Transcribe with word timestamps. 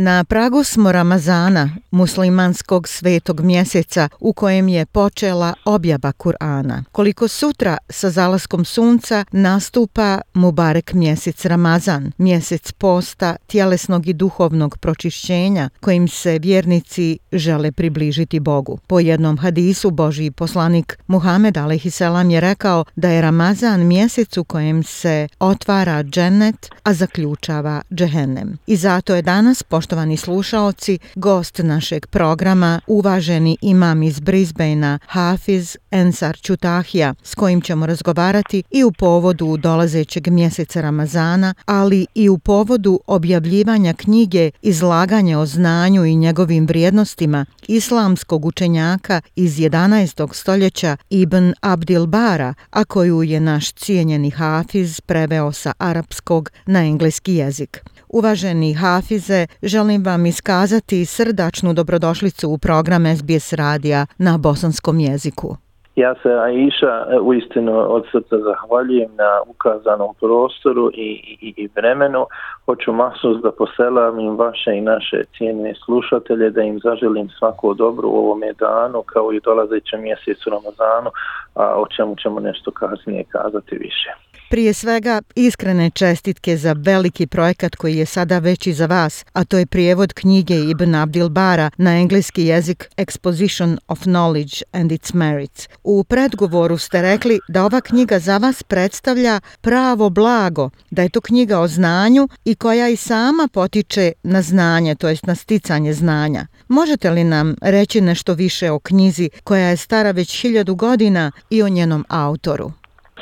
Na 0.00 0.24
pragu 0.24 0.64
smo 0.64 0.92
Ramazana, 0.92 1.70
muslimanskog 1.90 2.88
svetog 2.88 3.40
mjeseca 3.40 4.08
u 4.20 4.32
kojem 4.32 4.68
je 4.68 4.86
počela 4.86 5.54
objava 5.64 6.12
Kur'ana. 6.12 6.84
Koliko 6.92 7.28
sutra 7.28 7.78
sa 7.88 8.10
zalaskom 8.10 8.64
sunca 8.64 9.24
nastupa 9.32 10.20
Mubarek 10.34 10.92
mjesec 10.92 11.44
Ramazan, 11.44 12.12
mjesec 12.18 12.72
posta, 12.72 13.36
tjelesnog 13.46 14.06
i 14.06 14.12
duhovnog 14.12 14.78
pročišćenja 14.78 15.68
kojim 15.80 16.08
se 16.08 16.38
vjernici 16.38 17.18
žele 17.32 17.72
približiti 17.72 18.40
Bogu. 18.40 18.78
Po 18.86 19.00
jednom 19.00 19.38
hadisu 19.38 19.90
Božji 19.90 20.30
poslanik 20.30 20.98
Muhammed 21.06 21.56
a.s. 21.56 22.00
je 22.30 22.40
rekao 22.40 22.84
da 22.96 23.08
je 23.08 23.22
Ramazan 23.22 23.86
mjesec 23.86 24.36
u 24.36 24.44
kojem 24.44 24.82
se 24.82 25.28
otvara 25.38 26.02
džennet, 26.02 26.70
a 26.82 26.94
zaključava 26.94 27.82
džehennem. 27.94 28.58
I 28.66 28.76
zato 28.76 29.14
je 29.14 29.22
danas, 29.22 29.62
poštovani 29.88 30.16
slušaoci, 30.16 30.98
gost 31.14 31.58
našeg 31.58 32.06
programa, 32.06 32.80
uvaženi 32.86 33.56
imam 33.60 34.02
iz 34.02 34.20
Brisbanea, 34.20 34.98
Hafiz 35.06 35.76
Ensar 35.90 36.36
Čutahija, 36.36 37.14
s 37.22 37.34
kojim 37.34 37.60
ćemo 37.60 37.86
razgovarati 37.86 38.62
i 38.70 38.84
u 38.84 38.92
povodu 38.92 39.56
dolazećeg 39.56 40.28
mjeseca 40.28 40.80
Ramazana, 40.80 41.54
ali 41.66 42.06
i 42.14 42.28
u 42.28 42.38
povodu 42.38 43.00
objavljivanja 43.06 43.94
knjige 43.94 44.50
Izlaganje 44.62 45.36
o 45.36 45.46
znanju 45.46 46.04
i 46.04 46.16
njegovim 46.16 46.66
vrijednostima 46.66 47.46
islamskog 47.68 48.44
učenjaka 48.44 49.20
iz 49.36 49.58
11. 49.58 50.34
stoljeća 50.34 50.96
Ibn 51.10 51.52
Abdil 51.60 52.06
Bara, 52.06 52.54
a 52.70 52.84
koju 52.84 53.22
je 53.22 53.40
naš 53.40 53.72
cijenjeni 53.72 54.30
Hafiz 54.30 55.00
preveo 55.00 55.52
sa 55.52 55.72
arapskog 55.78 56.50
na 56.66 56.84
engleski 56.84 57.34
jezik. 57.34 57.84
Uvaženi 58.10 58.74
Hafize, 58.74 59.46
želim 59.62 60.04
vam 60.04 60.26
iskazati 60.26 61.04
srdačnu 61.04 61.72
dobrodošlicu 61.72 62.50
u 62.50 62.58
program 62.58 63.04
SBS 63.16 63.52
radija 63.52 64.06
na 64.18 64.38
bosanskom 64.38 65.00
jeziku. 65.00 65.56
Ja 66.02 66.14
se 66.22 66.28
Aisha 66.32 67.06
e, 67.10 67.18
u 67.20 67.34
istinu 67.34 67.72
od 67.94 68.04
srca 68.12 68.36
zahvaljujem 68.38 69.10
na 69.16 69.30
ukazanom 69.46 70.14
prostoru 70.20 70.90
i, 70.94 71.38
i, 71.40 71.54
i 71.56 71.68
vremenu. 71.76 72.26
Hoću 72.66 72.92
masus 72.92 73.36
da 73.42 73.50
poselam 73.52 74.20
im 74.20 74.36
vaše 74.36 74.76
i 74.76 74.80
naše 74.80 75.24
cijene 75.36 75.74
slušatelje, 75.84 76.50
da 76.50 76.62
im 76.62 76.78
zaželim 76.78 77.28
svako 77.28 77.74
dobro 77.74 78.08
u 78.08 78.16
ovom 78.16 78.40
danu 78.58 79.02
kao 79.02 79.32
i 79.32 79.40
dolazećem 79.40 80.02
mjesecu 80.02 80.50
Ramazanu, 80.50 81.10
a 81.54 81.64
o 81.82 81.86
čemu 81.96 82.16
ćemo 82.16 82.40
nešto 82.40 82.70
kasnije 82.70 83.24
kazati 83.24 83.76
više. 83.76 84.27
Prije 84.50 84.74
svega, 84.74 85.22
iskrene 85.34 85.90
čestitke 85.90 86.56
za 86.56 86.72
veliki 86.72 87.26
projekat 87.26 87.76
koji 87.76 87.96
je 87.96 88.06
sada 88.06 88.38
već 88.38 88.66
i 88.66 88.72
za 88.72 88.86
vas, 88.86 89.24
a 89.32 89.44
to 89.44 89.58
je 89.58 89.66
prijevod 89.66 90.12
knjige 90.12 90.54
Ibn 90.54 90.94
Abdil 90.94 91.28
Bara 91.28 91.70
na 91.76 91.98
engleski 91.98 92.44
jezik 92.44 92.88
Exposition 92.96 93.78
of 93.88 94.02
Knowledge 94.02 94.62
and 94.72 94.92
its 94.92 95.14
Merits. 95.14 95.68
U 95.84 96.04
predgovoru 96.04 96.78
ste 96.78 97.02
rekli 97.02 97.40
da 97.48 97.64
ova 97.64 97.80
knjiga 97.80 98.18
za 98.18 98.38
vas 98.38 98.62
predstavlja 98.62 99.40
pravo 99.60 100.10
blago, 100.10 100.70
da 100.90 101.02
je 101.02 101.08
to 101.08 101.20
knjiga 101.20 101.58
o 101.58 101.68
znanju 101.68 102.28
i 102.44 102.54
koja 102.54 102.88
i 102.88 102.96
sama 102.96 103.48
potiče 103.52 104.12
na 104.22 104.42
znanje, 104.42 104.94
to 104.94 105.08
jest 105.08 105.26
na 105.26 105.34
sticanje 105.34 105.92
znanja. 105.92 106.46
Možete 106.68 107.10
li 107.10 107.24
nam 107.24 107.54
reći 107.62 108.00
nešto 108.00 108.34
više 108.34 108.70
o 108.70 108.78
knjizi 108.78 109.30
koja 109.44 109.68
je 109.68 109.76
stara 109.76 110.10
već 110.10 110.40
hiljadu 110.40 110.74
godina 110.74 111.32
i 111.50 111.62
o 111.62 111.68
njenom 111.68 112.04
autoru? 112.08 112.72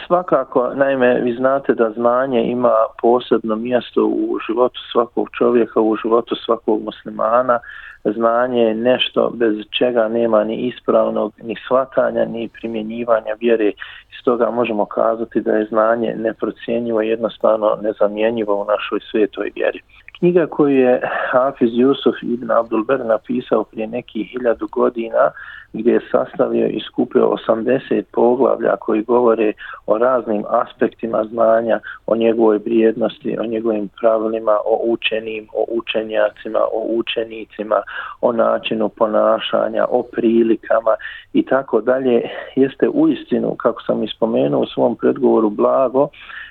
Svakako, 0.06 0.70
naime, 0.74 1.20
vi 1.20 1.32
znate 1.32 1.74
da 1.74 1.90
znanje 1.90 2.42
ima 2.42 2.74
posebno 3.02 3.56
mjesto 3.56 4.04
u 4.04 4.38
životu 4.46 4.80
svakog 4.92 5.28
čovjeka, 5.38 5.80
u 5.80 5.96
životu 5.96 6.34
svakog 6.44 6.82
muslimana. 6.82 7.58
Znanje 8.04 8.62
je 8.62 8.74
nešto 8.74 9.30
bez 9.34 9.54
čega 9.78 10.08
nema 10.08 10.44
ni 10.44 10.56
ispravnog, 10.56 11.32
ni 11.42 11.56
shvatanja, 11.64 12.24
ni 12.24 12.48
primjenjivanja 12.48 13.34
vjere. 13.40 13.68
Iz 14.12 14.24
toga 14.24 14.50
možemo 14.50 14.84
kazati 14.84 15.40
da 15.40 15.52
je 15.52 15.64
znanje 15.64 16.14
neprocijenjivo, 16.16 17.00
jednostavno 17.00 17.78
nezamjenjivo 17.82 18.62
u 18.62 18.64
našoj 18.64 19.00
svetoj 19.10 19.50
vjeri. 19.54 19.80
Knjiga 20.18 20.46
koju 20.46 20.76
je 20.76 21.00
Hafiz 21.30 21.70
Jusuf 21.72 22.14
ibn 22.22 22.50
Abdulber 22.50 23.04
napisao 23.04 23.64
prije 23.64 23.86
nekih 23.86 24.26
hiljadu 24.30 24.68
godina, 24.72 25.30
gdje 25.72 25.92
je 25.92 26.08
sastavio 26.10 26.66
i 26.66 26.80
skupio 26.80 27.34
80 27.48 28.02
poglavlja 28.12 28.76
koji 28.76 29.02
govore 29.02 29.52
o 29.86 29.98
raznim 29.98 30.44
aspektima 30.48 31.24
znanja, 31.24 31.80
o 32.06 32.16
njegovoj 32.16 32.58
vrijednosti, 32.58 33.36
o 33.40 33.46
njegovim 33.46 33.88
pravilima, 34.00 34.52
o 34.52 34.80
učenim, 34.84 35.48
o 35.54 35.64
učenjacima, 35.68 36.58
o 36.58 36.86
učenicima, 36.88 37.82
o 38.20 38.32
načinu 38.32 38.88
ponašanja, 38.88 39.86
o 39.90 40.02
prilikama 40.02 40.94
i 41.32 41.42
tako 41.42 41.80
dalje, 41.80 42.22
jeste 42.56 42.88
u 42.88 43.08
istinu, 43.08 43.54
kako 43.54 43.82
sam 43.82 44.02
ispomenuo 44.02 44.60
u 44.60 44.66
svom 44.66 44.96
predgovoru, 44.96 45.50
blago, 45.50 46.08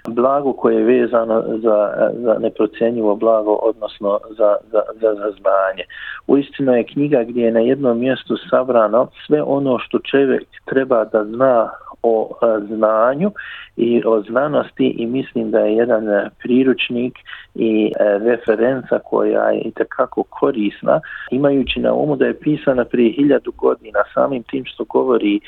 blago 0.08 0.54
koje 0.54 0.76
je 0.76 0.84
vezano 0.84 1.44
za, 1.48 2.10
za 2.14 2.38
neprocenjivo 2.40 3.16
blago, 3.16 3.55
odnosno 3.62 4.20
za, 4.38 4.56
za, 4.72 4.82
za, 5.02 5.14
za 5.16 5.32
znanje. 5.40 5.84
U 6.28 6.38
je 6.78 6.84
knjiga 6.84 7.24
gdje 7.24 7.42
je 7.42 7.52
na 7.52 7.60
jednom 7.60 8.00
mjestu 8.00 8.38
sabrano 8.50 9.08
sve 9.28 9.42
ono 9.42 9.80
što 9.80 10.00
čovjek 10.00 10.44
treba 10.66 11.06
da 11.06 11.24
zna 11.24 11.70
o 12.06 12.30
e, 12.32 12.66
znanju 12.76 13.32
i 13.78 14.02
o 14.06 14.22
znanosti 14.22 14.96
i 14.98 15.06
mislim 15.06 15.52
da 15.52 15.60
je 15.60 15.76
jedan 15.76 16.10
e, 16.10 16.30
priručnik 16.40 17.14
i 17.56 17.92
e, 18.00 18.18
referenca 18.18 19.00
koja 19.00 19.44
je 19.50 19.62
itekako 19.62 20.24
korisna 20.24 21.00
imajući 21.32 21.80
na 21.80 21.94
umu 21.94 22.16
da 22.16 22.26
je 22.26 22.40
pisana 22.40 22.86
prije 22.86 23.12
hiljadu 23.12 23.52
godina 23.52 24.00
samim 24.14 24.44
tim 24.44 24.66
što 24.66 24.84
govori 24.84 25.40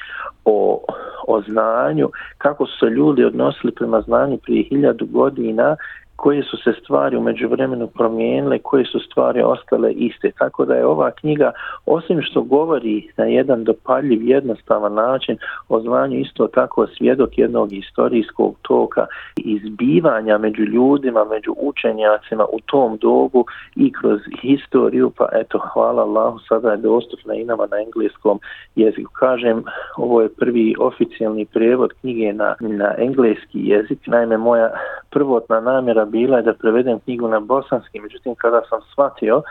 o, 0.46 0.86
o 1.28 1.42
znanju 1.42 2.10
kako 2.38 2.66
su 2.66 2.78
se 2.80 2.86
ljudi 2.86 3.24
odnosili 3.24 3.74
prema 3.74 4.02
znanju 4.02 4.38
prije 4.38 4.64
hiljadu 4.64 5.06
godina 5.06 5.76
koje 6.18 6.44
su 6.44 6.58
se 6.58 6.74
stvari 6.82 7.18
umeđu 7.18 7.48
vremenu 7.48 7.88
promijenile, 7.88 8.60
koje 8.60 8.86
su 8.86 9.00
stvari 9.00 9.42
ostale 9.42 9.92
iste. 9.92 10.32
Tako 10.38 10.66
da 10.66 10.76
je 10.76 10.86
ova 10.86 11.12
knjiga, 11.12 11.52
osim 11.86 12.22
što 12.22 12.42
govori 12.42 13.12
na 13.18 13.26
jedan 13.26 13.64
dopaljiv, 13.64 14.24
jednostavan 14.24 14.94
način 14.94 15.38
o 15.70 15.82
zvanju, 15.82 16.20
isto 16.20 16.48
tako 16.48 16.88
svjedok 16.88 17.38
jednog 17.38 17.74
istorijskog 17.74 18.56
toka 18.62 19.06
izbivanja 19.38 20.38
među 20.38 20.64
ljudima, 20.64 21.26
među 21.26 21.56
učenjacima 21.58 22.46
u 22.46 22.60
tom 22.66 22.98
dobu 22.98 23.46
i 23.76 23.92
kroz 23.92 24.20
historiju, 24.42 25.12
pa 25.18 25.28
eto, 25.34 25.60
hvala 25.74 26.02
Allahu, 26.02 26.40
sada 26.50 26.72
je 26.72 26.78
dostupna 26.78 27.34
i 27.34 27.46
nama 27.46 27.68
na 27.72 27.78
engleskom 27.78 28.40
jeziku. 28.76 29.12
Kažem, 29.14 29.64
ovo 29.98 30.22
je 30.22 30.30
prvi 30.30 30.76
oficijalni 30.80 31.46
prijevod 31.46 31.94
knjige 32.02 32.34
na, 32.34 32.56
na 32.60 32.94
engleski 32.98 33.60
jezik. 33.68 34.08
Naime, 34.08 34.38
moja 34.38 34.70
prvotna 35.10 35.60
namjera 35.60 36.06
bila 36.10 36.38
je 36.38 36.44
da 36.44 36.54
prevedem 36.54 37.00
knjigu 37.00 37.28
na 37.28 37.40
bosanski, 37.40 38.00
međutim 38.00 38.36
kada 38.36 38.62
sam 38.70 38.80
shvatio 38.92 39.42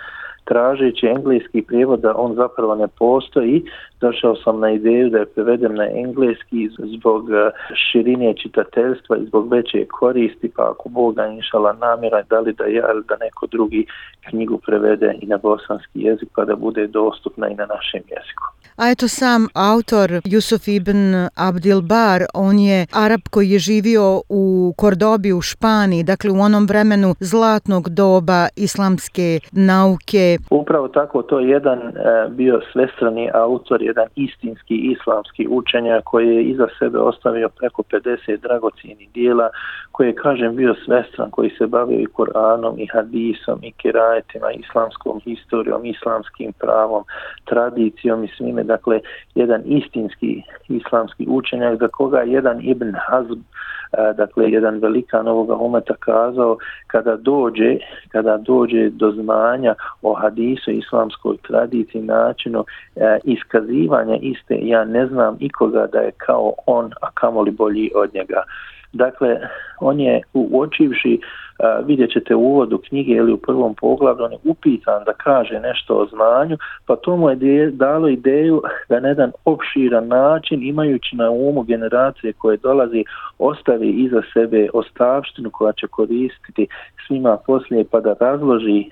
tražeći 0.49 1.07
engleski 1.07 1.63
prijevod 1.63 2.01
da 2.01 2.15
on 2.17 2.35
zapravo 2.35 2.75
ne 2.75 2.89
postoji, 2.89 3.65
došao 4.01 4.37
sam 4.37 4.61
na 4.61 4.71
ideju 4.71 5.11
da 5.11 5.19
je 5.19 5.27
prevedem 5.27 5.75
na 5.75 5.87
engleski 5.91 6.69
zbog 6.97 7.31
e, 7.31 7.51
širine 7.75 8.35
čitateljstva 8.43 9.17
i 9.17 9.27
zbog 9.27 9.53
veće 9.53 9.87
koristi, 9.87 10.51
pa 10.57 10.63
ako 10.71 10.89
Bog 10.89 11.15
da 11.15 11.27
inšala 11.27 11.73
namjera, 11.73 12.23
da 12.31 12.41
li 12.41 12.53
da 12.53 12.65
ja 12.65 12.93
ili 12.93 13.05
da 13.09 13.17
neko 13.17 13.47
drugi 13.47 13.87
knjigu 14.31 14.59
prevede 14.59 15.15
i 15.21 15.27
na 15.27 15.37
bosanski 15.37 16.01
jezik 16.01 16.29
pa 16.35 16.45
da 16.45 16.57
bude 16.57 16.87
dostupna 16.87 17.49
i 17.49 17.55
na 17.55 17.67
našem 17.67 18.01
jeziku. 18.01 18.45
A 18.77 18.91
eto 18.91 19.09
sam 19.09 19.49
autor 19.55 20.11
Jusuf 20.25 20.69
ibn 20.69 21.29
Abdil 21.35 21.81
Bar, 21.81 22.23
on 22.35 22.59
je 22.59 22.87
Arab 22.93 23.21
koji 23.31 23.51
je 23.51 23.59
živio 23.59 24.23
u 24.29 24.75
Kordobi 24.77 25.33
u 25.33 25.41
Španiji, 25.41 26.03
dakle 26.03 26.31
u 26.31 26.41
onom 26.41 26.67
vremenu 26.67 27.15
zlatnog 27.21 27.89
doba 27.89 28.49
islamske 28.57 29.41
nauke. 29.53 30.36
Upravo 30.51 30.89
tako, 30.89 31.23
to 31.23 31.41
je 31.41 31.49
jedan 31.49 31.79
e, 31.79 31.93
bio 32.29 32.61
svestrani 32.73 33.31
autor, 33.35 33.83
jedan 33.83 34.07
istinski 34.17 34.75
islamski 34.75 35.47
učenja 35.51 36.01
koji 36.05 36.29
je 36.29 36.43
iza 36.43 36.67
sebe 36.79 36.99
ostavio 36.99 37.49
preko 37.49 37.83
50 37.83 38.41
dragocijenih 38.41 39.11
dijela, 39.11 39.49
koji 39.93 40.07
je, 40.07 40.15
kažem, 40.15 40.57
bio 40.57 40.75
svestran, 40.85 41.31
koji 41.31 41.51
se 41.51 41.67
bavio 41.67 42.01
i 42.01 42.07
Koranom, 42.07 42.79
i 42.79 42.87
hadisom, 42.87 43.59
i 43.63 43.73
kirajetima, 43.73 44.51
islamskom 44.51 45.21
historijom, 45.21 45.85
islamskim 45.85 46.53
pravom, 46.53 47.05
tradicijom 47.45 48.25
i 48.25 48.29
svime. 48.37 48.63
Dakle, 48.63 49.01
jedan 49.35 49.63
istinski 49.65 50.43
islamski 50.69 51.27
učenjak, 51.29 51.79
za 51.79 51.89
koga 51.89 52.21
jedan 52.21 52.61
Ibn 52.63 52.93
Hazm 53.09 53.41
E, 53.93 54.13
dakle, 54.13 54.51
jedan 54.51 54.79
velikan 54.79 55.29
ovoga 55.29 55.55
umeta 55.55 55.95
kazao, 56.01 56.59
kada 56.87 57.17
dođe, 57.17 57.77
kada 58.09 58.37
dođe 58.37 58.91
do 58.91 59.11
znanja 59.11 59.75
o 60.03 60.15
hadisu, 60.15 60.71
islamskoj 60.71 61.37
tradiciji, 61.49 62.03
načinu 62.03 62.65
e, 62.97 63.19
iskazivanja 63.25 64.17
iste, 64.21 64.59
ja 64.63 64.85
ne 64.85 65.07
znam 65.07 65.37
ikoga 65.41 65.87
da 65.93 65.99
je 65.99 66.11
kao 66.17 66.53
on, 66.67 66.91
a 67.01 67.11
kamoli 67.15 67.51
bolji 67.51 67.91
od 67.95 68.15
njega. 68.15 68.43
Dakle, 68.97 69.41
on 69.81 70.01
je 70.01 70.23
uočivši 70.35 71.15
e, 71.15 71.21
vidjet 71.87 72.11
ćete 72.11 72.35
u 72.35 72.41
uvodu 72.41 72.79
knjige 72.89 73.13
ili 73.13 73.33
u 73.33 73.37
prvom 73.37 73.75
poglavlju, 73.75 74.25
on 74.25 74.33
je 74.33 74.39
upitan 74.45 75.05
da 75.05 75.13
kaže 75.13 75.61
nešto 75.61 75.95
o 75.95 76.07
znanju, 76.07 76.57
pa 76.87 76.97
to 76.97 77.17
mu 77.17 77.31
je 77.31 77.71
dalo 77.71 78.09
ideju 78.09 78.63
da 78.89 79.01
na 79.01 79.09
jedan 79.09 79.33
opširan 79.45 80.09
način, 80.09 80.63
imajući 80.63 81.17
na 81.17 81.31
umu 81.31 81.63
generacije 81.63 82.33
koje 82.33 82.57
dolazi, 82.57 83.05
ostavi 83.39 83.91
iza 83.91 84.23
sebe 84.33 84.69
ostavštinu 84.75 85.51
koja 85.51 85.73
će 85.73 85.87
koristiti 85.87 86.67
svima 87.07 87.37
poslije, 87.47 87.85
pa 87.91 88.01
da 88.01 88.15
razloži 88.21 88.81
e, 88.81 88.87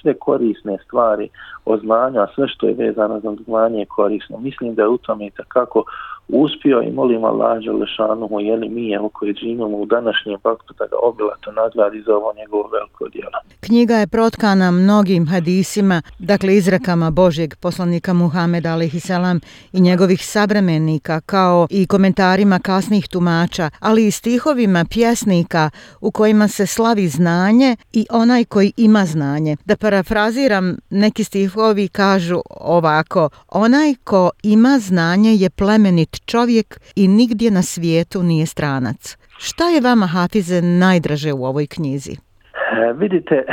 sve 0.00 0.14
korisne 0.14 0.78
stvari 0.84 1.28
o 1.64 1.78
znanju, 1.78 2.20
a 2.20 2.26
sve 2.34 2.48
što 2.48 2.66
je 2.66 2.74
vezano 2.74 3.20
za 3.20 3.36
znanje 3.44 3.78
je 3.78 3.86
korisno. 3.86 4.38
Mislim 4.38 4.74
da 4.74 4.82
je 4.82 4.88
u 4.88 4.98
tome 4.98 5.26
i 5.26 5.30
takako 5.30 5.84
uspio 6.28 6.82
i 6.82 6.92
molim 6.92 7.24
Allah 7.24 7.60
Želešanu 7.60 8.28
je 8.40 8.56
li 8.56 8.68
mi 8.68 8.92
evo 8.92 9.08
koji 9.08 9.34
živimo 9.34 9.66
u 9.66 9.86
današnjem 9.86 10.38
vaktu 10.44 10.74
da 10.78 10.86
ga 10.86 10.96
obilato 11.02 11.52
nagradi 11.52 12.02
za 12.06 12.16
ovo 12.16 12.32
njegovo 12.36 12.68
veliko 12.72 13.08
djelo. 13.08 13.38
Knjiga 13.60 13.94
je 13.94 14.06
protkana 14.06 14.70
mnogim 14.70 15.28
hadisima, 15.28 16.02
dakle 16.18 16.56
izrakama 16.56 17.10
Božjeg 17.10 17.54
poslanika 17.56 18.12
Muhameda 18.12 18.72
alaihissalam 18.72 19.40
i 19.72 19.80
njegovih 19.80 20.26
savremenika 20.26 21.20
kao 21.20 21.66
i 21.70 21.86
komentarima 21.86 22.58
kasnih 22.58 23.08
tumača, 23.08 23.70
ali 23.80 24.06
i 24.06 24.10
stihovima 24.10 24.84
pjesnika 24.90 25.70
u 26.00 26.10
kojima 26.10 26.48
se 26.48 26.66
slavi 26.66 27.08
znanje 27.08 27.76
i 27.92 28.06
onaj 28.10 28.44
koji 28.44 28.72
ima 28.76 29.04
znanje. 29.04 29.56
Da 29.64 29.76
parafraziram, 29.76 30.76
neki 30.90 31.24
stihovi 31.24 31.88
kažu 31.88 32.40
ovako, 32.60 33.28
onaj 33.48 33.94
ko 34.04 34.30
ima 34.42 34.78
znanje 34.78 35.34
je 35.34 35.50
plemenit 35.50 36.13
čovjek 36.18 36.80
i 36.96 37.08
nigdje 37.08 37.50
na 37.50 37.62
svijetu 37.62 38.22
nije 38.22 38.46
stranac. 38.46 39.16
Šta 39.38 39.68
je 39.68 39.80
vama, 39.80 40.06
Hafize, 40.06 40.62
najdraže 40.62 41.32
u 41.32 41.44
ovoj 41.44 41.66
knjizi? 41.66 42.12
E, 42.12 42.92
vidite, 42.92 43.44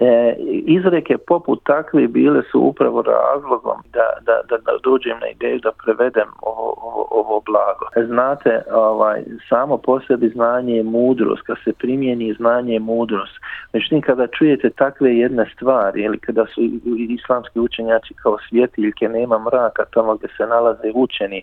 E, 0.00 0.34
izreke 0.66 1.18
poput 1.18 1.60
takve 1.64 2.08
bile 2.08 2.42
su 2.52 2.60
upravo 2.60 3.02
razlogom 3.02 3.78
da, 3.92 4.08
da, 4.20 4.40
da, 4.48 4.56
da 4.56 4.72
dođem 4.84 5.18
na 5.20 5.28
ideju 5.28 5.58
da 5.58 5.72
prevedem 5.84 6.28
ovo, 6.42 6.74
ovo, 6.82 7.06
ovo 7.10 7.42
blago. 7.46 8.06
Znate, 8.06 8.62
ovaj, 8.72 9.22
samo 9.48 9.78
po 9.78 10.00
sebi 10.00 10.28
znanje 10.28 10.76
je 10.76 10.82
mudrost, 10.82 11.42
kad 11.42 11.56
se 11.64 11.72
primijeni 11.72 12.34
znanje 12.34 12.72
je 12.72 12.80
mudrost. 12.80 13.34
Međutim, 13.72 14.00
kada 14.00 14.26
čujete 14.26 14.70
takve 14.70 15.16
jedne 15.16 15.50
stvari, 15.54 16.02
ili 16.02 16.18
kada 16.18 16.46
su 16.46 16.60
islamski 17.08 17.60
učenjaci 17.60 18.14
kao 18.14 18.36
svjetiljke, 18.48 19.08
nema 19.08 19.38
mraka 19.38 19.84
tamo 19.84 20.16
gdje 20.16 20.28
se 20.36 20.46
nalaze 20.46 20.92
učeni, 20.94 21.42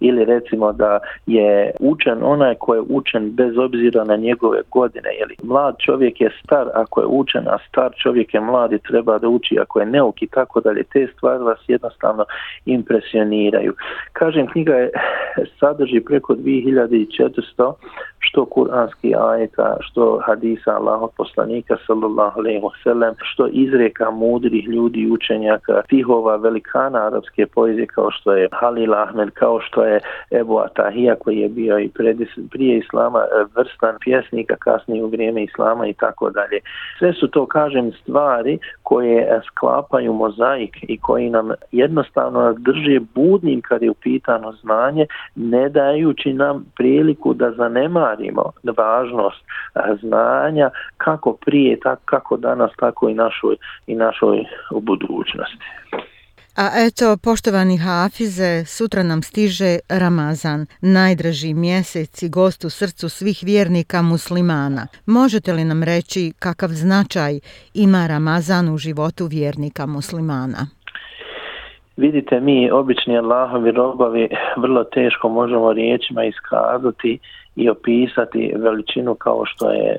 ili 0.00 0.24
recimo 0.24 0.72
da 0.72 0.98
je 1.26 1.70
učen 1.80 2.18
onaj 2.22 2.54
ko 2.54 2.74
je 2.74 2.80
učen 2.88 3.30
bez 3.30 3.58
obzira 3.58 4.04
na 4.04 4.16
njegove 4.16 4.62
godine, 4.70 5.10
ili 5.20 5.36
mlad 5.42 5.74
čovjek 5.78 6.20
je 6.20 6.30
star 6.44 6.68
ako 6.74 6.93
je 7.00 7.06
učen, 7.06 7.48
a 7.48 7.58
star 7.68 7.92
čovjek 8.02 8.34
je 8.34 8.40
mlad 8.40 8.72
i 8.72 8.78
treba 8.78 9.18
da 9.18 9.28
uči 9.28 9.58
ako 9.60 9.80
je 9.80 9.86
neuk 9.86 10.22
i 10.22 10.26
tako 10.26 10.60
dalje, 10.60 10.82
te 10.92 11.06
stvari 11.16 11.44
vas 11.44 11.58
jednostavno 11.68 12.24
impresioniraju. 12.64 13.74
Kažem, 14.12 14.46
knjiga 14.46 14.74
je 14.74 14.90
sadrži 15.60 16.00
preko 16.00 16.34
2400 16.34 17.72
što 18.18 18.44
kuranski 18.44 19.14
ajeta, 19.18 19.76
što 19.80 20.20
hadisa 20.26 20.70
Allahog 20.70 21.10
poslanika 21.16 21.76
sallallahu 21.86 22.40
alaihi 22.40 22.60
wasallam, 22.60 23.14
što 23.22 23.46
izreka 23.46 24.10
mudrih 24.10 24.64
ljudi 24.64 25.10
učenjaka, 25.10 25.82
tihova 25.88 26.36
velikana 26.36 27.06
arapske 27.06 27.46
poezije 27.46 27.86
kao 27.86 28.10
što 28.10 28.32
je 28.32 28.48
Halil 28.52 28.94
Ahmed, 28.94 29.30
kao 29.30 29.60
što 29.60 29.84
je 29.84 30.00
Ebu 30.30 30.58
Atahija 30.58 31.14
koji 31.14 31.38
je 31.38 31.48
bio 31.48 31.78
i 31.78 31.90
prije 32.50 32.78
islama 32.78 33.18
e, 33.18 33.44
vrstan 33.56 33.96
pjesnika 34.00 34.56
kasnije 34.56 35.04
u 35.04 35.08
vrijeme 35.08 35.42
islama 35.42 35.86
i 35.86 35.92
tako 35.92 36.30
dalje. 36.30 36.60
Sve 36.98 37.12
su 37.12 37.28
to, 37.28 37.46
kažem, 37.46 37.92
stvari 37.92 38.58
koje 38.82 39.22
eh, 39.22 39.40
sklapaju 39.46 40.12
mozaik 40.12 40.76
i 40.82 40.98
koji 40.98 41.30
nam 41.30 41.50
jednostavno 41.72 42.52
drže 42.52 43.00
budnim 43.14 43.60
kad 43.60 43.82
je 43.82 43.90
upitano 43.90 44.52
znanje, 44.52 45.06
ne 45.34 45.68
dajući 45.68 46.32
nam 46.32 46.64
priliku 46.76 47.34
da 47.34 47.52
zanemarimo 47.52 48.52
važnost 48.76 49.44
eh, 49.74 49.80
znanja 50.00 50.70
kako 50.96 51.32
prije, 51.32 51.80
tako 51.80 52.02
kako 52.04 52.36
danas, 52.36 52.70
tako 52.76 53.08
i 53.08 53.14
našoj, 53.14 53.56
i 53.86 53.94
našoj 53.94 54.44
u 54.70 54.80
budućnosti. 54.80 55.64
A 56.56 56.66
eto, 56.86 57.16
poštovani 57.24 57.76
Hafize, 57.78 58.64
sutra 58.64 59.02
nam 59.02 59.22
stiže 59.22 59.78
Ramazan, 59.88 60.66
najdraži 60.80 61.54
mjesec 61.54 62.22
i 62.22 62.28
gost 62.28 62.64
u 62.64 62.70
srcu 62.70 63.08
svih 63.08 63.38
vjernika 63.42 64.02
muslimana. 64.02 64.86
Možete 65.06 65.52
li 65.52 65.64
nam 65.64 65.82
reći 65.82 66.32
kakav 66.38 66.68
značaj 66.68 67.40
ima 67.74 68.06
Ramazan 68.06 68.74
u 68.74 68.78
životu 68.78 69.26
vjernika 69.26 69.86
muslimana? 69.86 70.66
Vidite, 71.96 72.40
mi, 72.40 72.70
obični 72.70 73.18
Allahovi 73.18 73.70
robovi, 73.70 74.28
vrlo 74.62 74.84
teško 74.84 75.28
možemo 75.28 75.72
riječima 75.72 76.24
iskazati 76.24 77.18
i 77.56 77.70
opisati 77.70 78.52
veličinu 78.56 79.14
kao 79.14 79.44
što 79.46 79.70
je 79.70 79.90
e, 79.92 79.98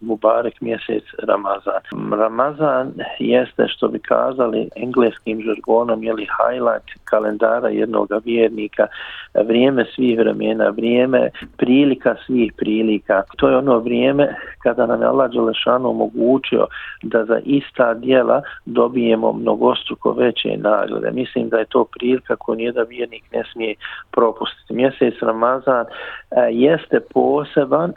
Mubarek 0.00 0.60
mjesec 0.60 1.04
Ramazan. 1.18 1.82
Ramazan 2.12 2.92
jeste 3.18 3.68
što 3.68 3.88
bi 3.88 3.98
kazali 3.98 4.68
engleskim 4.76 5.42
žargonom 5.42 6.04
ili 6.04 6.26
highlight 6.38 7.04
kalendara 7.04 7.68
jednog 7.68 8.08
vjernika, 8.24 8.86
vrijeme 9.34 9.84
svih 9.94 10.18
vremena, 10.18 10.68
vrijeme 10.68 11.30
prilika 11.56 12.16
svih 12.26 12.52
prilika. 12.56 13.22
To 13.36 13.48
je 13.48 13.56
ono 13.56 13.78
vrijeme 13.78 14.36
kada 14.62 14.86
nam 14.86 15.00
je 15.00 15.06
Allah 15.06 15.30
Đelešanu 15.30 15.90
omogućio 15.90 16.66
da 17.02 17.24
za 17.24 17.40
ista 17.44 17.94
dijela 17.94 18.42
dobijemo 18.64 19.32
mnogostruko 19.32 20.12
veće 20.12 20.56
nagrade. 20.56 21.10
Mislim 21.10 21.48
da 21.48 21.58
je 21.58 21.64
to 21.64 21.84
prilika 21.84 22.36
koju 22.36 22.56
nijedan 22.56 22.86
vjernik 22.88 23.24
ne 23.32 23.42
smije 23.52 23.74
propustiti. 24.10 24.74
Mjesec 24.74 25.14
Ramazan 25.22 25.84
e, 25.86 26.52
jeste 26.62 27.00
poseban 27.14 27.90
e, 27.90 27.94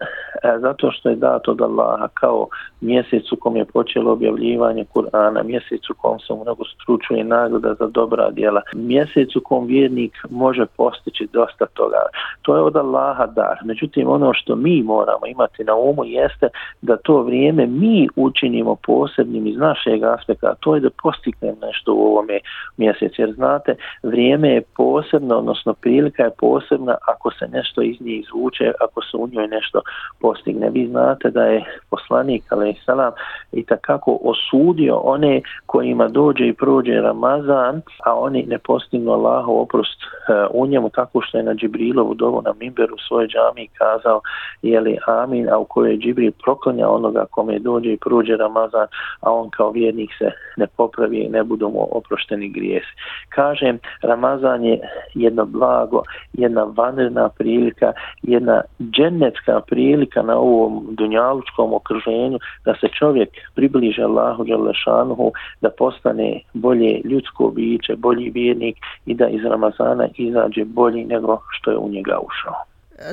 zato 0.59 0.91
što 0.91 1.09
je 1.09 1.15
dato 1.15 1.51
od 1.51 1.61
Allaha 1.61 2.07
kao 2.13 2.47
mjesec 2.81 3.31
u 3.31 3.35
kom 3.35 3.55
je 3.55 3.65
počelo 3.65 4.11
objavljivanje 4.11 4.85
Kur'ana, 4.93 5.43
mjesec 5.43 5.89
u 5.89 5.93
kom 6.01 6.19
se 6.19 6.33
mnogo 6.33 6.63
stručuje 6.65 7.23
nagrada 7.23 7.73
za 7.79 7.87
dobra 7.87 8.31
djela, 8.31 8.61
mjesec 8.75 9.35
u 9.35 9.41
kom 9.41 9.65
vjernik 9.65 10.13
može 10.29 10.65
postići 10.77 11.27
dosta 11.33 11.65
toga. 11.65 12.01
To 12.41 12.55
je 12.55 12.61
od 12.61 12.75
Allaha 12.75 13.25
dar. 13.25 13.57
Međutim, 13.65 14.09
ono 14.09 14.33
što 14.33 14.55
mi 14.55 14.83
moramo 14.83 15.25
imati 15.27 15.63
na 15.63 15.75
umu 15.75 16.05
jeste 16.05 16.47
da 16.81 16.97
to 16.97 17.21
vrijeme 17.21 17.67
mi 17.67 18.07
učinimo 18.15 18.75
posebnim 18.75 19.47
iz 19.47 19.57
našeg 19.57 20.03
aspekta, 20.03 20.47
a 20.47 20.55
to 20.59 20.75
je 20.75 20.81
da 20.81 20.89
postignemo 21.03 21.57
nešto 21.61 21.93
u 21.93 22.01
ovome 22.05 22.39
mjesecu. 22.77 23.21
Jer 23.21 23.33
znate, 23.33 23.75
vrijeme 24.03 24.49
je 24.49 24.61
posebno, 24.75 25.37
odnosno 25.37 25.73
prilika 25.73 26.23
je 26.23 26.37
posebna 26.39 26.95
ako 27.07 27.31
se 27.31 27.47
nešto 27.47 27.81
iz 27.81 28.01
nje 28.01 28.13
izvuče 28.13 28.54
moguće 28.55 28.77
ako 28.81 29.01
se 29.01 29.17
u 29.17 29.27
njoj 29.27 29.47
nešto 29.47 29.81
postigne. 30.19 30.69
Vi 30.69 30.87
znate 30.87 31.29
da 31.29 31.43
je 31.43 31.63
poslanik 31.89 32.43
salam 32.85 33.11
i 33.51 33.65
takako 33.65 34.19
osudio 34.23 34.95
one 34.95 35.41
kojima 35.65 36.07
dođe 36.07 36.47
i 36.47 36.53
prođe 36.53 37.01
Ramazan, 37.01 37.81
a 38.05 38.13
oni 38.15 38.45
ne 38.47 38.57
postignu 38.57 39.11
Allahu 39.11 39.51
oprost 39.61 39.99
uh, 40.03 40.61
u 40.61 40.67
njemu 40.67 40.89
tako 40.89 41.21
što 41.21 41.37
je 41.37 41.43
na 41.43 41.53
Džibrilovu 41.53 42.13
dovu 42.13 42.41
na 42.41 42.53
Mimberu 42.59 42.97
svoje 43.07 43.27
džami 43.27 43.67
kazao 43.67 44.21
jeli 44.61 44.97
amin, 45.07 45.49
a 45.49 45.57
u 45.57 45.65
kojoj 45.65 45.91
je 45.91 45.97
Džibril 45.97 46.31
proklanja 46.43 46.89
onoga 46.89 47.25
kome 47.31 47.59
dođe 47.59 47.93
i 47.93 47.97
prođe 47.97 48.37
Ramazan, 48.37 48.87
a 49.21 49.31
on 49.31 49.49
kao 49.49 49.71
vjernik 49.71 50.09
se 50.17 50.31
ne 50.57 50.67
popravi 50.67 51.17
i 51.17 51.29
ne 51.29 51.43
budu 51.43 51.69
mu 51.69 51.87
oprošteni 51.91 52.49
grijesi. 52.49 52.93
Kažem, 53.29 53.79
Ramazan 54.01 54.63
je 54.63 54.79
jedno 55.13 55.45
blago, 55.45 56.03
jedna 56.33 56.63
vanredna 56.77 57.29
prilika, 57.29 57.93
jedna 58.21 58.44
džennetska 58.81 59.61
prilika 59.67 60.21
na 60.21 60.37
ovom 60.37 60.87
dunjalučkom 60.91 61.73
okruženju 61.73 62.39
da 62.65 62.73
se 62.81 62.87
čovjek 62.99 63.29
približe 63.55 64.01
Allahu 64.03 64.43
Đalešanuhu, 64.43 65.31
da 65.61 65.69
postane 65.69 66.39
bolje 66.53 67.01
ljudsko 67.03 67.51
biće, 67.55 67.95
bolji 67.95 68.29
vjernik 68.29 68.75
i 69.05 69.13
da 69.13 69.27
iz 69.27 69.43
Ramazana 69.43 70.07
izađe 70.17 70.65
bolji 70.65 71.05
nego 71.05 71.41
što 71.49 71.71
je 71.71 71.77
u 71.77 71.89
njega 71.89 72.17
ušao. 72.27 72.55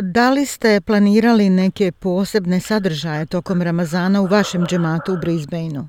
Da 0.02 0.30
li 0.30 0.44
ste 0.46 0.80
planirali 0.86 1.50
neke 1.50 1.92
posebne 1.92 2.60
sadržaje 2.60 3.26
tokom 3.26 3.62
Ramazana 3.62 4.22
u 4.22 4.26
vašem 4.26 4.66
džematu 4.66 5.12
u 5.12 5.16
Brisbaneu? 5.16 5.84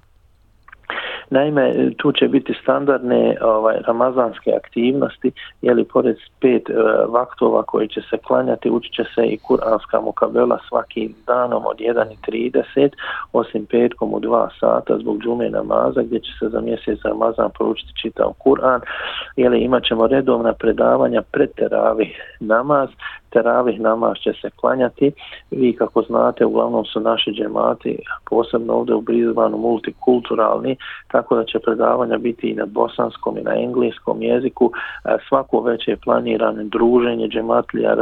Naime, 1.33 1.91
tu 1.97 2.11
će 2.11 2.27
biti 2.27 2.53
standardne 2.61 3.37
ovaj, 3.41 3.75
ramazanske 3.87 4.51
aktivnosti, 4.57 5.31
jeli 5.61 5.83
pored 5.83 6.17
pet 6.41 6.69
uh, 6.69 6.75
vaktova 7.13 7.63
koji 7.63 7.87
će 7.87 8.01
se 8.09 8.17
klanjati, 8.17 8.69
učit 8.69 8.93
će 8.93 9.03
se 9.15 9.25
i 9.25 9.37
kuranska 9.37 10.01
mukabela 10.01 10.57
svaki 10.69 11.09
danom 11.27 11.63
od 11.65 11.77
1.30, 11.77 12.89
osim 13.33 13.65
petkom 13.65 14.13
u 14.13 14.19
2 14.19 14.47
sata 14.59 14.97
zbog 14.97 15.23
džume 15.23 15.49
namaza, 15.49 16.01
gdje 16.01 16.19
će 16.19 16.31
se 16.39 16.49
za 16.49 16.61
mjesec 16.61 16.99
Ramazan 17.03 17.49
poručiti 17.57 18.01
čitav 18.01 18.33
Kur'an, 18.45 18.79
jeli 19.35 19.59
imat 19.59 19.83
ćemo 19.83 20.07
redovna 20.07 20.53
predavanja 20.53 21.21
pred 21.31 21.49
teravi 21.55 22.15
namaz, 22.39 22.89
teravih 23.33 23.81
namaz 23.81 24.17
će 24.23 24.33
se 24.41 24.49
klanjati. 24.55 25.11
Vi 25.51 25.73
kako 25.73 26.01
znate, 26.01 26.45
uglavnom 26.45 26.85
su 26.85 26.99
naši 26.99 27.31
džemati, 27.31 27.99
posebno 28.29 28.73
ovdje 28.73 28.95
u 28.95 29.01
Brizbanu, 29.01 29.57
multikulturalni, 29.57 30.75
tako 31.11 31.35
da 31.35 31.43
će 31.43 31.59
predavanja 31.59 32.17
biti 32.17 32.47
i 32.47 32.55
na 32.55 32.65
bosanskom 32.65 33.37
i 33.37 33.41
na 33.41 33.53
engleskom 33.55 34.21
jeziku. 34.21 34.71
E, 35.05 35.17
svako 35.29 35.61
već 35.61 35.87
je 35.87 35.97
planirano 35.97 36.63
druženje 36.63 37.27
džematlija, 37.27 37.93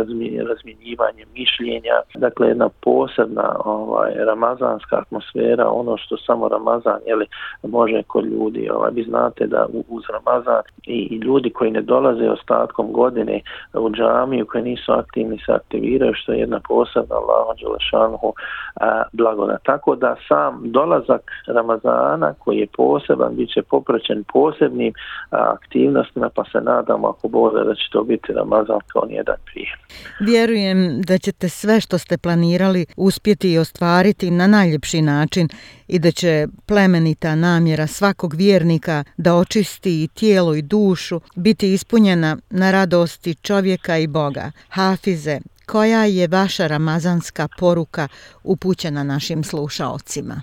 razminjivanje 0.49 1.25
mišljenja. 1.33 1.95
Dakle, 2.15 2.47
jedna 2.47 2.69
posebna 2.81 3.55
ovaj, 3.65 4.11
ramazanska 4.25 4.95
atmosfera, 4.97 5.69
ono 5.69 5.97
što 5.97 6.17
samo 6.17 6.47
Ramazan 6.47 6.99
jeli, 7.07 7.25
može 7.63 8.03
kod 8.07 8.25
ljudi. 8.25 8.69
Ovaj, 8.69 8.91
vi 8.93 9.03
znate 9.03 9.47
da 9.47 9.65
uz 9.89 10.03
Ramazan 10.09 10.61
i, 10.87 11.07
i 11.11 11.15
ljudi 11.15 11.49
koji 11.49 11.71
ne 11.71 11.81
dolaze 11.81 12.29
ostatkom 12.29 12.91
godine 12.91 13.41
u 13.73 13.89
džamiju, 13.89 14.45
koji 14.45 14.63
nisu 14.63 14.91
aktivni, 14.91 15.20
aktivni 15.21 15.39
se 15.45 15.51
aktiviraju, 15.51 16.13
što 16.15 16.31
je 16.31 16.39
jedna 16.39 16.59
posebna 16.67 17.15
Allahom 17.15 17.55
Đelešanuhu 17.61 18.33
blagoda. 19.11 19.57
Tako 19.63 19.95
da 19.95 20.15
sam 20.27 20.61
dolazak 20.63 21.31
Ramazana, 21.47 22.33
koji 22.39 22.57
je 22.57 22.67
poseban, 22.77 23.35
bit 23.35 23.49
će 23.53 23.61
popraćen 23.61 24.23
posebnim 24.33 24.93
a, 25.31 25.53
aktivnostima, 25.53 26.29
pa 26.35 26.43
se 26.51 26.61
nadamo 26.61 27.07
ako 27.07 27.27
bude 27.27 27.63
da 27.63 27.75
će 27.75 27.89
to 27.91 28.03
biti 28.03 28.33
Ramazan 28.33 28.79
kao 28.87 29.05
nijedan 29.05 29.35
prije. 29.45 29.77
Vjerujem 30.19 31.01
da 31.01 31.17
ćete 31.17 31.49
sve 31.49 31.81
što 31.81 31.97
ste 31.97 32.17
planirali 32.17 32.85
uspjeti 32.97 33.53
i 33.53 33.57
ostvariti 33.57 34.31
na 34.31 34.47
najljepši 34.47 35.01
način 35.01 35.47
i 35.87 35.99
da 35.99 36.11
će 36.11 36.47
plemenita 36.67 37.35
namjera 37.35 37.87
svakog 37.87 38.33
vjernika 38.33 39.03
da 39.17 39.35
očisti 39.35 40.03
i 40.03 40.07
tijelo 40.07 40.55
i 40.55 40.61
dušu 40.61 41.21
biti 41.35 41.73
ispunjena 41.73 42.37
na 42.49 42.71
radosti 42.71 43.35
čovjeka 43.35 43.97
i 43.97 44.07
Boga. 44.07 44.51
Hafize, 45.11 45.39
koja 45.71 46.05
je 46.05 46.27
vaša 46.27 46.67
ramazanska 46.67 47.47
poruka 47.59 48.07
upućena 48.43 49.03
našim 49.03 49.43
slušaocima? 49.43 50.35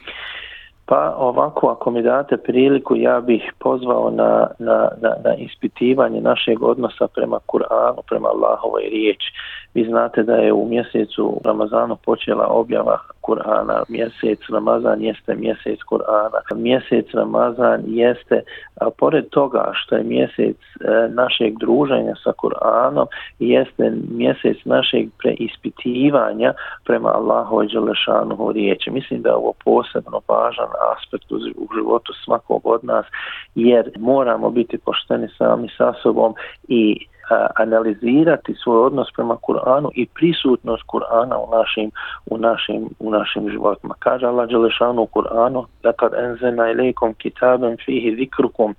Pa 0.87 1.15
ovako, 1.19 1.69
ako 1.69 1.91
mi 1.91 2.03
date 2.03 2.37
priliku, 2.37 2.97
ja 2.97 3.21
bih 3.21 3.43
pozvao 3.59 4.11
na, 4.11 4.47
na, 4.59 4.89
na, 5.01 5.15
na 5.25 5.35
ispitivanje 5.35 6.21
našeg 6.21 6.63
odnosa 6.63 7.09
prema 7.15 7.39
Kur'anu, 7.47 8.03
prema 8.09 8.29
Allahovoj 8.29 8.83
riječi. 8.83 9.33
Vi 9.79 9.85
znate 9.85 10.23
da 10.23 10.35
je 10.35 10.53
u 10.53 10.69
mjesecu 10.69 11.41
Ramazanu 11.45 11.97
počela 11.97 12.47
objava 12.47 12.99
Kur'ana. 13.23 13.83
Mjesec 13.89 14.39
Ramazan 14.53 15.03
jeste 15.03 15.35
mjesec 15.35 15.79
Kur'ana. 15.91 16.41
Mjesec 16.55 17.07
Ramazan 17.15 17.83
jeste, 17.87 18.43
a 18.81 18.91
pored 18.91 19.29
toga 19.29 19.71
što 19.75 19.97
je 19.97 20.05
mjesec 20.05 20.57
e, 20.57 21.09
našeg 21.09 21.59
druženja 21.59 22.15
sa 22.25 22.33
Kur'anom, 22.43 23.07
jeste 23.39 23.93
mjesec 24.11 24.57
našeg 24.65 25.09
preispitivanja 25.23 26.53
prema 26.85 27.09
Allahu 27.09 27.63
i 27.63 27.69
Đelešanu 27.73 28.53
riječi. 28.53 28.91
Mislim 28.91 29.23
da 29.23 29.29
je 29.29 29.35
ovo 29.35 29.53
posebno 29.65 30.21
važan 30.29 30.71
aspekt 30.93 31.33
u 31.33 31.69
životu 31.75 32.13
svakog 32.25 32.61
od 32.65 32.85
nas, 32.85 33.07
jer 33.55 33.91
moramo 33.99 34.51
biti 34.51 34.79
pošteni 34.79 35.29
sami 35.39 35.69
sa 35.77 35.93
sobom 36.03 36.35
i 36.69 37.07
analizirati 37.55 38.55
svoj 38.55 38.87
odnos 38.87 39.09
prema 39.17 39.37
Kur'anu 39.37 39.91
i 39.95 40.07
prisutnost 40.07 40.83
Kur'ana 40.87 41.37
u 41.37 41.51
našim 41.57 41.91
u 42.27 42.39
našim 42.39 42.89
u 42.99 43.11
našim 43.11 43.51
životima. 43.51 43.95
Kaže 43.99 44.27
Allah 44.27 44.49
dželešanu 44.49 45.03
u 45.03 45.07
Kur'anu: 45.07 45.65
Lekad 45.85 46.11
kad 46.11 46.25
enzena 46.25 46.65
kitaben 47.19 47.77
fihi 47.85 48.17
zikrukum" 48.17 48.75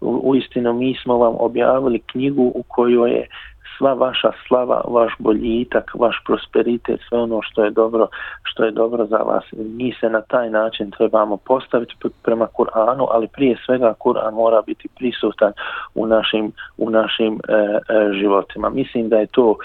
u 0.00 0.36
istinu 0.36 0.72
mi 0.72 0.94
smo 1.02 1.18
vam 1.18 1.34
objavili 1.38 1.98
knjigu 1.98 2.52
u 2.54 2.62
kojoj 2.68 3.10
je 3.10 3.26
sva 3.78 3.92
vaša 3.92 4.30
slava, 4.48 4.80
vaš 4.88 5.12
boljitak, 5.18 5.90
vaš 5.94 6.22
prosperitet, 6.26 7.00
sve 7.08 7.18
ono 7.18 7.42
što 7.42 7.64
je 7.64 7.70
dobro, 7.70 8.08
što 8.42 8.64
je 8.64 8.70
dobro 8.70 9.06
za 9.06 9.16
vas. 9.16 9.44
Mi 9.52 9.94
se 10.00 10.10
na 10.10 10.20
taj 10.20 10.50
način 10.50 10.90
trebamo 10.90 11.36
postaviti 11.36 11.94
prema 12.22 12.46
Kur'anu, 12.46 13.06
ali 13.10 13.28
prije 13.28 13.56
svega 13.66 13.94
Kur'an 13.98 14.34
mora 14.34 14.62
biti 14.62 14.88
prisutan 14.98 15.52
u 15.94 16.06
našim 16.06 16.52
u 16.78 16.90
našim 16.90 17.40
e, 17.48 17.52
e, 17.54 18.12
životima. 18.12 18.70
Mislim 18.70 19.08
da 19.08 19.16
je 19.16 19.26
to 19.26 19.56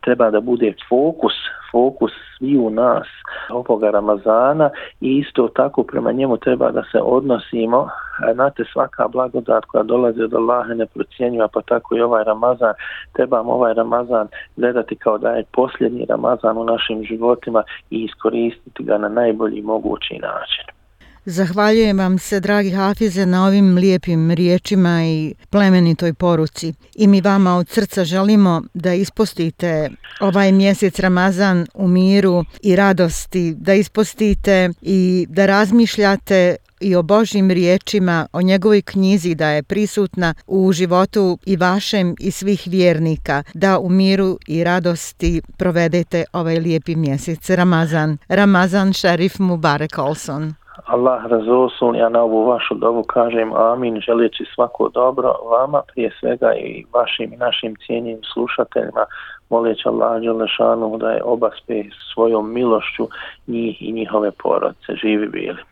treba 0.00 0.30
da 0.30 0.40
bude 0.40 0.74
fokus 0.88 1.34
fokus 1.72 2.12
svi 2.38 2.58
u 2.58 2.70
nas 2.70 3.06
ovoga 3.50 3.90
Ramazana 3.90 4.70
i 5.00 5.18
isto 5.18 5.48
tako 5.48 5.82
prema 5.82 6.12
njemu 6.12 6.36
treba 6.36 6.70
da 6.70 6.82
se 6.92 7.00
odnosimo. 7.02 7.88
E, 8.30 8.34
znate, 8.34 8.64
svaka 8.72 9.08
blagodat 9.08 9.64
koja 9.64 9.82
dolazi 9.82 10.22
od 10.22 10.34
Allaha 10.34 10.74
ne 10.74 10.86
procjenjuje, 10.86 11.48
pa 11.52 11.62
tako 11.62 11.96
i 11.96 12.00
ovaj 12.00 12.24
Ramazan. 12.24 12.74
Trebamo 13.12 13.52
ovaj 13.52 13.74
Ramazan 13.74 14.28
gledati 14.56 14.96
kao 14.96 15.18
da 15.18 15.30
je 15.30 15.44
posljednji 15.52 16.06
Ramazan 16.08 16.58
u 16.58 16.64
našim 16.64 17.04
životima 17.04 17.62
i 17.90 18.04
iskoristiti 18.04 18.84
ga 18.84 18.98
na 18.98 19.08
najbolji 19.08 19.62
mogući 19.62 20.14
način. 20.14 20.82
Zahvaljujem 21.24 21.98
vam 21.98 22.18
se, 22.18 22.40
dragi 22.40 22.70
Hafize, 22.70 23.26
na 23.26 23.46
ovim 23.46 23.76
lijepim 23.76 24.30
riječima 24.30 25.02
i 25.04 25.34
plemenitoj 25.50 26.14
poruci. 26.14 26.74
I 26.94 27.06
mi 27.06 27.20
vama 27.20 27.56
od 27.56 27.68
srca 27.68 28.04
želimo 28.04 28.62
da 28.74 28.94
ispostite 28.94 29.90
ovaj 30.20 30.52
mjesec 30.52 30.98
Ramazan 30.98 31.66
u 31.74 31.88
miru 31.88 32.44
i 32.62 32.76
radosti, 32.76 33.54
da 33.54 33.74
ispostite 33.74 34.70
i 34.82 35.26
da 35.28 35.46
razmišljate 35.46 36.56
i 36.82 36.96
o 36.96 37.02
Božim 37.02 37.50
riječima, 37.50 38.26
o 38.32 38.42
njegovoj 38.42 38.82
knjizi 38.82 39.34
da 39.34 39.48
je 39.48 39.62
prisutna 39.62 40.34
u 40.46 40.72
životu 40.72 41.38
i 41.46 41.56
vašem 41.56 42.14
i 42.20 42.30
svih 42.30 42.62
vjernika, 42.66 43.42
da 43.54 43.78
u 43.78 43.88
miru 43.88 44.38
i 44.48 44.64
radosti 44.64 45.42
provedete 45.58 46.24
ovaj 46.32 46.58
lijepi 46.58 46.96
mjesec 46.96 47.50
Ramazan. 47.50 48.18
Ramazan 48.28 48.92
Šerif 48.92 49.38
Mubarek 49.38 49.98
Olson. 49.98 50.54
Allah 50.84 51.24
razosun, 51.26 51.96
ja 51.96 52.08
na 52.08 52.22
ovu 52.22 52.44
vašu 52.44 52.74
dovu 52.74 53.02
kažem 53.02 53.52
amin, 53.52 54.00
želeći 54.00 54.44
svako 54.54 54.88
dobro 54.88 55.32
vama, 55.50 55.82
prije 55.92 56.10
svega 56.20 56.54
i 56.54 56.84
vašim 56.94 57.32
i 57.32 57.36
našim 57.36 57.76
cijenjim 57.86 58.18
slušateljima, 58.32 59.04
moleći 59.50 59.88
Allah 59.88 60.20
Đelešanu 60.22 60.98
da 60.98 61.10
je 61.10 61.22
obaspe 61.22 61.82
svojom 62.14 62.54
milošću 62.54 63.08
njih 63.46 63.82
i 63.82 63.92
njihove 63.92 64.30
porodce. 64.30 64.94
Živi 65.02 65.28
bili. 65.28 65.71